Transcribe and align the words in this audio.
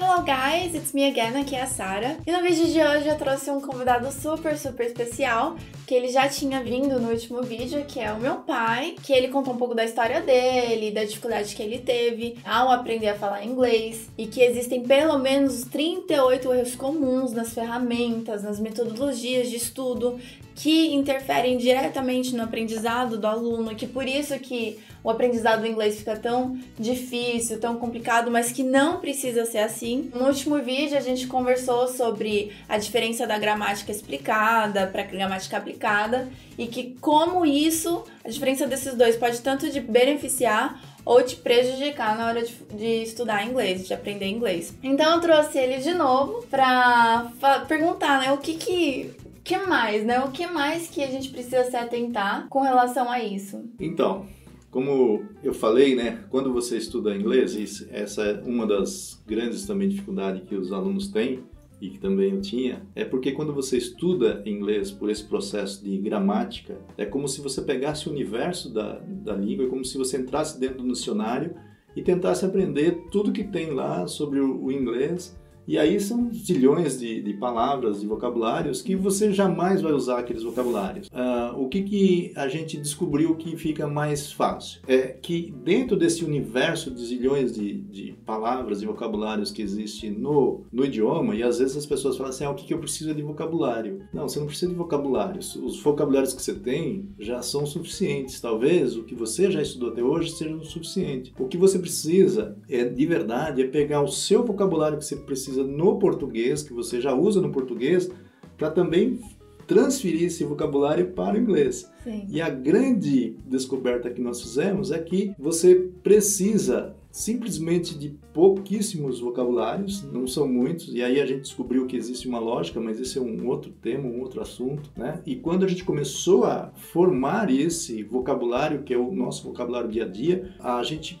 Hello 0.00 0.22
guys, 0.22 0.76
it's 0.76 0.92
me 0.92 1.06
again, 1.08 1.36
aqui 1.40 1.56
é 1.56 1.62
a 1.62 1.66
Sara. 1.66 2.18
E 2.24 2.30
no 2.30 2.40
vídeo 2.40 2.66
de 2.66 2.80
hoje 2.80 3.08
eu 3.08 3.18
trouxe 3.18 3.50
um 3.50 3.60
convidado 3.60 4.12
super, 4.12 4.56
super 4.56 4.86
especial, 4.86 5.56
que 5.88 5.92
ele 5.92 6.06
já 6.06 6.28
tinha 6.28 6.62
vindo 6.62 7.00
no 7.00 7.10
último 7.10 7.42
vídeo, 7.42 7.84
que 7.84 7.98
é 7.98 8.12
o 8.12 8.20
meu 8.20 8.36
pai, 8.36 8.94
que 9.02 9.12
ele 9.12 9.26
contou 9.26 9.54
um 9.54 9.56
pouco 9.56 9.74
da 9.74 9.84
história 9.84 10.20
dele, 10.20 10.92
da 10.92 11.02
dificuldade 11.02 11.52
que 11.52 11.60
ele 11.60 11.80
teve 11.80 12.38
ao 12.44 12.70
aprender 12.70 13.08
a 13.08 13.16
falar 13.16 13.44
inglês, 13.44 14.08
e 14.16 14.28
que 14.28 14.40
existem 14.40 14.84
pelo 14.84 15.18
menos 15.18 15.62
38 15.64 16.54
erros 16.54 16.76
comuns 16.76 17.32
nas 17.32 17.52
ferramentas, 17.52 18.44
nas 18.44 18.60
metodologias 18.60 19.50
de 19.50 19.56
estudo 19.56 20.16
que 20.54 20.92
interferem 20.92 21.56
diretamente 21.56 22.34
no 22.34 22.42
aprendizado 22.42 23.16
do 23.16 23.26
aluno, 23.28 23.76
que 23.76 23.86
por 23.86 24.06
isso 24.08 24.36
que 24.40 24.78
o 25.04 25.10
aprendizado 25.10 25.60
do 25.60 25.68
inglês 25.68 25.98
fica 25.98 26.16
tão 26.16 26.58
difícil, 26.76 27.60
tão 27.60 27.76
complicado, 27.76 28.28
mas 28.28 28.50
que 28.50 28.64
não 28.64 28.98
precisa 28.98 29.44
ser 29.44 29.58
assim. 29.58 29.87
No 29.96 30.26
último 30.26 30.58
vídeo 30.62 30.96
a 30.96 31.00
gente 31.00 31.26
conversou 31.26 31.88
sobre 31.88 32.52
a 32.68 32.78
diferença 32.78 33.26
da 33.26 33.38
gramática 33.38 33.90
explicada 33.90 34.86
para 34.86 35.02
gramática 35.04 35.56
aplicada 35.56 36.28
e 36.56 36.66
que 36.66 36.96
como 37.00 37.44
isso, 37.44 38.04
a 38.24 38.28
diferença 38.28 38.66
desses 38.66 38.94
dois 38.94 39.16
pode 39.16 39.40
tanto 39.40 39.70
te 39.70 39.80
beneficiar 39.80 40.80
ou 41.04 41.22
te 41.22 41.36
prejudicar 41.36 42.18
na 42.18 42.26
hora 42.26 42.42
de, 42.42 42.52
de, 42.74 43.02
estudar 43.02 43.46
inglês, 43.46 43.86
de 43.86 43.94
aprender 43.94 44.26
inglês. 44.26 44.74
Então 44.82 45.14
eu 45.14 45.20
trouxe 45.20 45.58
ele 45.58 45.78
de 45.78 45.94
novo 45.94 46.46
para 46.50 47.32
perguntar, 47.66 48.20
né, 48.20 48.32
o 48.32 48.38
que 48.38 48.54
que 48.54 49.14
que 49.48 49.56
mais, 49.56 50.04
né? 50.04 50.20
O 50.20 50.30
que 50.30 50.46
mais 50.46 50.88
que 50.88 51.02
a 51.02 51.06
gente 51.06 51.30
precisa 51.30 51.64
se 51.64 51.74
atentar 51.74 52.46
com 52.50 52.60
relação 52.60 53.10
a 53.10 53.18
isso? 53.18 53.64
Então, 53.80 54.26
como 54.70 55.24
eu 55.42 55.54
falei, 55.54 55.94
né, 55.94 56.24
quando 56.30 56.52
você 56.52 56.76
estuda 56.76 57.16
inglês, 57.16 57.86
essa 57.90 58.22
é 58.22 58.42
uma 58.44 58.66
das 58.66 59.22
grandes 59.26 59.66
também 59.66 59.88
dificuldades 59.88 60.46
que 60.46 60.54
os 60.54 60.72
alunos 60.72 61.08
têm 61.08 61.42
e 61.80 61.90
que 61.90 61.98
também 61.98 62.32
eu 62.32 62.40
tinha, 62.40 62.82
é 62.94 63.04
porque 63.04 63.32
quando 63.32 63.52
você 63.52 63.78
estuda 63.78 64.42
inglês 64.44 64.90
por 64.90 65.08
esse 65.08 65.24
processo 65.24 65.82
de 65.82 65.96
gramática, 65.98 66.76
é 66.96 67.06
como 67.06 67.28
se 67.28 67.40
você 67.40 67.62
pegasse 67.62 68.08
o 68.08 68.12
universo 68.12 68.72
da, 68.72 68.98
da 68.98 69.34
língua, 69.34 69.66
é 69.66 69.68
como 69.68 69.84
se 69.84 69.96
você 69.96 70.18
entrasse 70.18 70.58
dentro 70.58 70.82
do 70.82 70.92
dicionário 70.92 71.54
e 71.94 72.02
tentasse 72.02 72.44
aprender 72.44 73.04
tudo 73.10 73.32
que 73.32 73.44
tem 73.44 73.70
lá 73.70 74.06
sobre 74.06 74.40
o, 74.40 74.64
o 74.64 74.72
inglês 74.72 75.37
e 75.68 75.76
aí 75.76 76.00
são 76.00 76.32
zilhões 76.32 76.98
de, 76.98 77.20
de 77.20 77.34
palavras, 77.34 78.00
de 78.00 78.06
vocabulários 78.06 78.80
que 78.80 78.96
você 78.96 79.30
jamais 79.30 79.82
vai 79.82 79.92
usar 79.92 80.20
aqueles 80.20 80.42
vocabulários. 80.42 81.08
Uh, 81.08 81.60
o 81.60 81.68
que, 81.68 81.82
que 81.82 82.32
a 82.34 82.48
gente 82.48 82.78
descobriu 82.78 83.36
que 83.36 83.54
fica 83.54 83.86
mais 83.86 84.32
fácil? 84.32 84.80
É 84.88 85.08
que 85.08 85.54
dentro 85.62 85.94
desse 85.94 86.24
universo 86.24 86.90
de 86.90 87.04
zilhões 87.04 87.52
de, 87.52 87.82
de 87.82 88.14
palavras 88.24 88.80
e 88.80 88.86
vocabulários 88.86 89.50
que 89.50 89.60
existe 89.60 90.08
no, 90.08 90.64
no 90.72 90.86
idioma, 90.86 91.36
e 91.36 91.42
às 91.42 91.58
vezes 91.58 91.76
as 91.76 91.84
pessoas 91.84 92.16
falam 92.16 92.30
assim, 92.30 92.44
ah, 92.44 92.50
o 92.50 92.54
que, 92.54 92.64
que 92.64 92.72
eu 92.72 92.78
preciso 92.78 93.10
é 93.10 93.14
de 93.14 93.20
vocabulário. 93.20 94.00
Não, 94.10 94.26
você 94.26 94.38
não 94.38 94.46
precisa 94.46 94.70
de 94.70 94.78
vocabulários. 94.78 95.54
Os 95.56 95.82
vocabulários 95.82 96.32
que 96.32 96.40
você 96.40 96.54
tem 96.54 97.10
já 97.18 97.42
são 97.42 97.66
suficientes. 97.66 98.40
Talvez 98.40 98.96
o 98.96 99.04
que 99.04 99.14
você 99.14 99.50
já 99.50 99.60
estudou 99.60 99.90
até 99.90 100.02
hoje 100.02 100.30
seja 100.30 100.56
o 100.56 100.64
suficiente. 100.64 101.34
O 101.38 101.46
que 101.46 101.58
você 101.58 101.78
precisa, 101.78 102.56
é 102.70 102.84
de 102.84 103.04
verdade, 103.04 103.60
é 103.60 103.66
pegar 103.66 104.00
o 104.00 104.08
seu 104.08 104.42
vocabulário 104.42 104.96
que 104.96 105.04
você 105.04 105.16
precisa 105.16 105.57
no 105.64 105.98
português, 105.98 106.62
que 106.62 106.72
você 106.72 107.00
já 107.00 107.14
usa 107.14 107.40
no 107.40 107.50
português, 107.50 108.10
para 108.56 108.70
também 108.70 109.20
transferir 109.66 110.24
esse 110.24 110.42
vocabulário 110.44 111.12
para 111.12 111.36
o 111.36 111.38
inglês. 111.38 111.88
Sim. 112.02 112.26
E 112.28 112.40
a 112.40 112.48
grande 112.48 113.36
descoberta 113.46 114.08
que 114.10 114.20
nós 114.20 114.40
fizemos 114.40 114.90
é 114.90 114.98
que 114.98 115.34
você 115.38 115.90
precisa 116.02 116.96
simplesmente 117.10 117.98
de 117.98 118.10
pouquíssimos 118.32 119.20
vocabulários, 119.20 120.02
não 120.04 120.26
são 120.26 120.46
muitos, 120.46 120.94
e 120.94 121.02
aí 121.02 121.20
a 121.20 121.26
gente 121.26 121.42
descobriu 121.42 121.86
que 121.86 121.96
existe 121.96 122.28
uma 122.28 122.38
lógica, 122.38 122.80
mas 122.80 123.00
esse 123.00 123.18
é 123.18 123.20
um 123.20 123.46
outro 123.46 123.72
tema, 123.72 124.08
um 124.08 124.20
outro 124.20 124.40
assunto, 124.40 124.90
né? 124.96 125.20
E 125.26 125.34
quando 125.36 125.64
a 125.64 125.68
gente 125.68 125.84
começou 125.84 126.44
a 126.44 126.70
formar 126.76 127.50
esse 127.50 128.02
vocabulário, 128.02 128.82
que 128.82 128.94
é 128.94 128.98
o 128.98 129.12
nosso 129.12 129.44
vocabulário 129.44 129.90
dia 129.90 130.04
a 130.04 130.08
dia, 130.08 130.54
a 130.60 130.82
gente 130.82 131.18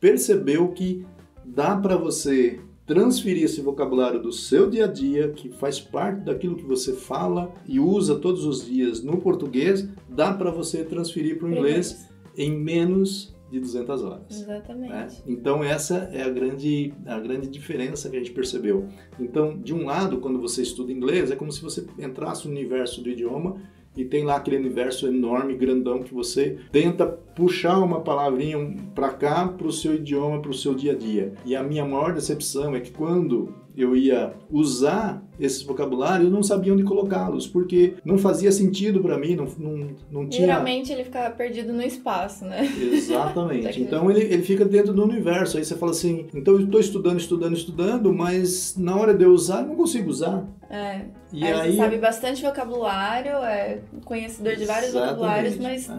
percebeu 0.00 0.68
que 0.68 1.04
dá 1.44 1.76
para 1.76 1.96
você 1.96 2.60
transferir 2.86 3.44
esse 3.44 3.60
vocabulário 3.60 4.20
do 4.20 4.32
seu 4.32 4.68
dia 4.68 4.84
a 4.84 4.88
dia, 4.88 5.28
que 5.28 5.48
faz 5.48 5.80
parte 5.80 6.20
daquilo 6.20 6.56
que 6.56 6.64
você 6.64 6.92
fala 6.92 7.52
e 7.66 7.80
usa 7.80 8.16
todos 8.16 8.44
os 8.44 8.66
dias 8.66 9.02
no 9.02 9.18
português, 9.18 9.88
dá 10.08 10.32
para 10.32 10.50
você 10.50 10.84
transferir 10.84 11.38
para 11.38 11.48
o 11.48 11.50
inglês 11.50 12.08
em 12.36 12.50
menos 12.50 13.34
de 13.50 13.60
200 13.60 14.02
horas. 14.02 14.40
Exatamente. 14.40 14.90
Né? 14.90 15.08
Então 15.26 15.62
essa 15.62 16.10
é 16.12 16.22
a 16.22 16.28
grande, 16.28 16.92
a 17.06 17.18
grande 17.20 17.48
diferença 17.48 18.10
que 18.10 18.16
a 18.16 18.18
gente 18.18 18.32
percebeu. 18.32 18.88
Então, 19.18 19.56
de 19.58 19.72
um 19.72 19.84
lado, 19.84 20.18
quando 20.18 20.40
você 20.40 20.62
estuda 20.62 20.92
inglês, 20.92 21.30
é 21.30 21.36
como 21.36 21.52
se 21.52 21.62
você 21.62 21.86
entrasse 21.98 22.46
no 22.46 22.50
universo 22.50 23.00
do 23.00 23.08
idioma 23.08 23.56
e 23.96 24.04
tem 24.04 24.24
lá 24.24 24.36
aquele 24.36 24.56
universo 24.56 25.06
enorme, 25.06 25.54
grandão, 25.54 26.02
que 26.02 26.12
você 26.12 26.58
tenta 26.72 27.06
puxar 27.06 27.78
uma 27.78 28.00
palavrinha 28.00 28.76
para 28.94 29.10
cá, 29.10 29.46
para 29.48 29.66
o 29.66 29.72
seu 29.72 29.94
idioma, 29.94 30.40
para 30.40 30.50
o 30.50 30.54
seu 30.54 30.74
dia 30.74 30.92
a 30.92 30.96
dia. 30.96 31.32
E 31.44 31.54
a 31.54 31.62
minha 31.62 31.84
maior 31.84 32.12
decepção 32.12 32.74
é 32.74 32.80
que 32.80 32.90
quando 32.90 33.54
eu 33.76 33.96
ia 33.96 34.34
usar 34.50 35.22
esses 35.38 35.62
vocabulários, 35.62 36.26
eu 36.26 36.30
não 36.32 36.42
sabia 36.42 36.72
onde 36.72 36.84
colocá-los, 36.84 37.46
porque 37.46 37.94
não 38.04 38.16
fazia 38.16 38.52
sentido 38.52 39.00
para 39.00 39.18
mim, 39.18 39.34
não, 39.34 39.46
não, 39.58 39.88
não 40.10 40.28
tinha... 40.28 40.46
Geralmente 40.46 40.92
ele 40.92 41.02
ficava 41.02 41.34
perdido 41.34 41.72
no 41.72 41.82
espaço, 41.82 42.44
né? 42.44 42.64
Exatamente. 42.80 43.80
então 43.82 44.08
ele, 44.10 44.20
ele 44.20 44.42
fica 44.42 44.64
dentro 44.64 44.92
do 44.92 45.02
universo. 45.02 45.58
Aí 45.58 45.64
você 45.64 45.76
fala 45.76 45.90
assim, 45.90 46.26
então 46.32 46.54
eu 46.54 46.60
estou 46.60 46.80
estudando, 46.80 47.18
estudando, 47.18 47.56
estudando, 47.56 48.12
mas 48.12 48.76
na 48.76 48.96
hora 48.96 49.12
de 49.12 49.24
eu 49.24 49.32
usar, 49.32 49.62
eu 49.62 49.68
não 49.68 49.76
consigo 49.76 50.08
usar. 50.08 50.46
É. 50.70 51.00
E 51.32 51.42
aí, 51.44 51.52
aí 51.52 51.76
sabe 51.76 51.98
bastante 51.98 52.42
vocabulário, 52.42 53.32
é 53.38 53.80
conhecedor 54.04 54.54
de 54.54 54.64
vários 54.64 54.92
vocabulários, 54.92 55.58
mas... 55.58 55.90
É. 55.90 55.98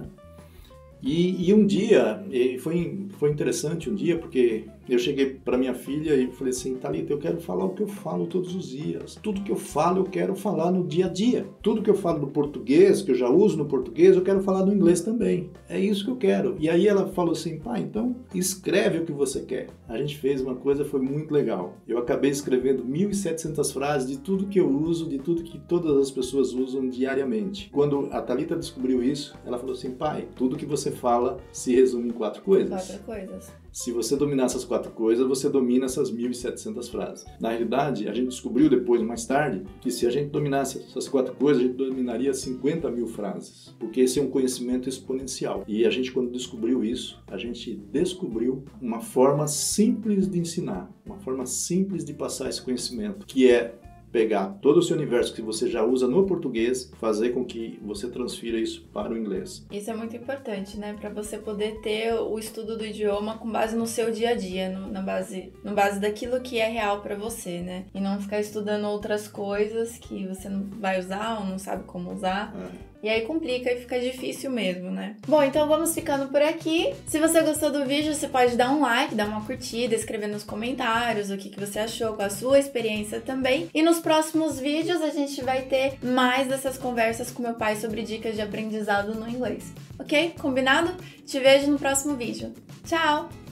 E, 1.04 1.50
e, 1.50 1.54
um 1.54 1.64
dia, 1.64 2.24
foi, 2.62 3.06
foi 3.20 3.30
interessante 3.30 3.92
um 3.92 3.94
dia, 3.94 4.18
porque 4.18 4.64
eu 4.94 5.00
cheguei 5.00 5.26
para 5.44 5.58
minha 5.58 5.74
filha 5.74 6.16
e 6.16 6.32
falei 6.32 6.52
assim, 6.52 6.76
Thalita, 6.76 7.12
eu 7.12 7.18
quero 7.18 7.40
falar 7.40 7.66
o 7.66 7.70
que 7.70 7.84
eu 7.84 7.88
falo 7.88 8.28
todos 8.28 8.56
os 8.56 8.70
dias. 8.70 9.18
Tudo 9.22 9.42
que 9.42 9.52
eu 9.52 9.56
falo, 9.56 10.00
eu 10.00 10.06
quero 10.06 10.36
falar 10.36 10.72
no 10.72 10.86
dia 10.86 11.06
a 11.06 11.10
dia. 11.10 11.48
Tudo 11.62 11.82
que 11.82 11.90
eu 11.90 11.96
falo 11.96 12.20
no 12.20 12.28
português, 12.28 13.02
que 13.02 13.12
eu 13.12 13.16
já 13.16 13.30
uso 13.30 13.58
no 13.58 13.66
português, 13.66 14.16
eu 14.16 14.22
quero 14.22 14.42
falar 14.42 14.66
no 14.66 14.74
inglês 14.74 15.02
também. 15.02 15.50
É 15.68 15.80
isso 15.80 16.06
que 16.06 16.12
eu 16.12 16.18
quero. 16.18 16.56
E 16.60 16.70
aí 16.70 16.88
ela 16.88 17.08
falou 17.08 17.32
assim, 17.32 17.58
pai, 17.58 17.82
então 17.82 18.16
escreve 18.34 19.00
o 19.00 19.06
que 19.06 19.12
você 19.12 19.42
quer. 19.42 19.68
A 19.88 19.98
gente 19.98 20.18
fez 20.18 20.42
uma 20.42 20.56
coisa, 20.56 20.86
foi 20.86 21.02
muito 21.02 21.34
legal. 21.34 21.76
Eu 21.88 21.98
acabei 21.98 22.32
escrevendo 22.32 22.84
1.700 22.84 23.74
frases 23.74 24.10
de 24.10 24.18
tudo 24.18 24.48
que 24.48 24.60
eu 24.60 24.70
uso, 24.70 25.08
de 25.08 25.18
tudo 25.18 25.44
que 25.44 25.60
todas 25.60 25.98
as 25.98 26.12
pessoas 26.12 26.54
usam 26.54 26.88
diariamente. 26.88 27.70
Quando 27.72 28.08
a 28.12 28.22
Thalita 28.22 28.56
descobriu 28.56 29.04
isso, 29.04 29.36
ela 29.46 29.58
falou 29.58 29.74
assim, 29.74 29.92
pai, 29.92 30.28
tudo 30.36 30.56
que 30.56 30.66
você 30.66 30.92
fala 30.92 31.38
se 31.52 31.74
resume 31.74 32.10
em 32.10 32.14
quatro 32.14 32.42
coisas. 32.42 32.70
Quatro 32.70 33.04
coisas. 33.04 33.65
Se 33.76 33.92
você 33.92 34.16
dominar 34.16 34.46
essas 34.46 34.64
quatro 34.64 34.90
coisas, 34.90 35.28
você 35.28 35.50
domina 35.50 35.84
essas 35.84 36.10
1.700 36.10 36.90
frases. 36.90 37.26
Na 37.42 37.50
realidade, 37.50 38.08
a 38.08 38.14
gente 38.14 38.30
descobriu 38.30 38.70
depois, 38.70 39.02
mais 39.02 39.26
tarde, 39.26 39.64
que 39.82 39.92
se 39.92 40.08
a 40.08 40.10
gente 40.10 40.30
dominasse 40.30 40.78
essas 40.78 41.10
quatro 41.10 41.36
coisas, 41.36 41.62
a 41.62 41.66
gente 41.68 41.76
dominaria 41.76 42.34
50 42.34 42.90
mil 42.90 43.06
frases, 43.06 43.76
porque 43.78 44.00
esse 44.00 44.18
é 44.18 44.24
um 44.24 44.30
conhecimento 44.30 44.88
exponencial. 44.88 45.66
E 45.68 45.86
a 45.86 45.90
gente, 45.90 46.10
quando 46.14 46.32
descobriu 46.32 46.86
isso, 46.86 47.22
a 47.28 47.38
gente 47.38 47.76
descobriu 47.92 48.64
uma 48.82 49.02
forma 49.02 49.46
simples 49.46 50.26
de 50.30 50.40
ensinar, 50.40 50.90
uma 51.06 51.18
forma 51.18 51.46
simples 51.46 52.06
de 52.06 52.14
passar 52.14 52.48
esse 52.48 52.62
conhecimento, 52.62 53.26
que 53.26 53.52
é 53.52 53.78
pegar 54.16 54.58
todo 54.62 54.78
o 54.78 54.82
seu 54.82 54.96
universo 54.96 55.34
que 55.34 55.42
você 55.42 55.70
já 55.70 55.84
usa 55.84 56.08
no 56.08 56.26
português, 56.26 56.90
fazer 57.02 57.32
com 57.32 57.44
que 57.44 57.78
você 57.84 58.10
transfira 58.10 58.58
isso 58.58 58.88
para 58.94 59.12
o 59.12 59.18
inglês. 59.18 59.66
Isso 59.70 59.92
é 59.92 59.94
muito 59.94 60.16
importante, 60.16 60.78
né? 60.78 60.96
Para 60.98 61.10
você 61.10 61.38
poder 61.38 61.82
ter 61.82 62.14
o 62.14 62.40
estudo 62.40 62.78
do 62.78 62.86
idioma 62.86 63.38
com 63.38 63.52
base 63.52 63.76
no 63.76 63.86
seu 63.86 64.12
dia 64.12 64.30
a 64.30 64.34
dia, 64.34 64.70
no, 64.70 64.90
na 64.90 65.02
base, 65.02 65.52
no 65.66 65.74
base 65.74 66.00
daquilo 66.00 66.40
que 66.40 66.60
é 66.60 66.70
real 66.70 67.02
para 67.02 67.18
você, 67.18 67.60
né? 67.60 67.88
E 67.94 68.00
não 68.00 68.22
ficar 68.22 68.40
estudando 68.40 68.86
outras 68.86 69.28
coisas 69.28 69.98
que 69.98 70.26
você 70.26 70.48
não 70.48 70.64
vai 70.80 70.98
usar 70.98 71.40
ou 71.40 71.46
não 71.46 71.60
sabe 71.60 71.84
como 71.84 72.14
usar. 72.14 72.56
É. 72.56 72.95
E 73.06 73.10
aí 73.10 73.22
complica 73.22 73.72
e 73.72 73.82
fica 73.82 74.00
difícil 74.00 74.50
mesmo, 74.50 74.90
né? 74.90 75.16
Bom, 75.28 75.44
então 75.44 75.68
vamos 75.68 75.94
ficando 75.94 76.28
por 76.28 76.42
aqui. 76.42 76.92
Se 77.06 77.20
você 77.20 77.40
gostou 77.42 77.72
do 77.72 77.86
vídeo, 77.86 78.12
você 78.12 78.28
pode 78.28 78.56
dar 78.56 78.72
um 78.72 78.82
like, 78.82 79.14
dar 79.14 79.28
uma 79.28 79.46
curtida, 79.46 79.94
escrever 79.94 80.26
nos 80.26 80.44
comentários 80.44 81.30
o 81.30 81.38
que, 81.38 81.52
que 81.52 81.60
você 81.60 81.78
achou 81.78 82.14
com 82.14 82.24
a 82.24 82.32
sua 82.32 82.58
experiência 82.58 83.22
também. 83.22 83.70
E 83.76 83.84
nos 83.84 84.00
próximos 84.00 84.60
vídeos 84.60 85.04
a 85.04 85.12
gente 85.12 85.40
vai 85.44 85.62
ter 85.62 86.00
mais 86.02 86.48
dessas 86.48 86.80
conversas 86.80 87.30
com 87.30 87.44
meu 87.44 87.54
pai 87.54 87.76
sobre 87.76 88.02
dicas 88.02 88.34
de 88.34 88.42
aprendizado 88.42 89.14
no 89.14 89.30
inglês. 89.30 89.72
Ok? 90.00 90.34
Combinado? 90.40 90.92
Te 91.28 91.40
vejo 91.40 91.70
no 91.70 91.78
próximo 91.78 92.16
vídeo. 92.16 92.56
Tchau! 92.88 93.45